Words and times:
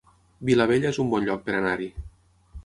Vilabella 0.49 0.89
es 0.93 0.97
un 1.03 1.11
bon 1.11 1.27
lloc 1.27 1.45
per 1.51 1.57
anar-hi 1.59 1.91